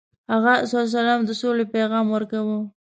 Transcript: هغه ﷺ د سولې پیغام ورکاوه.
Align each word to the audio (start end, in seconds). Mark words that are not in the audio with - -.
هغه 0.31 0.53
ﷺ 0.69 1.19
د 1.29 1.31
سولې 1.41 1.65
پیغام 1.75 2.05
ورکاوه. 2.11 2.57